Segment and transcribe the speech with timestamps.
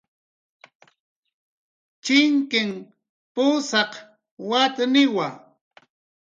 [2.03, 2.69] Chinkin
[3.33, 3.91] pusaq
[4.49, 5.27] watniwa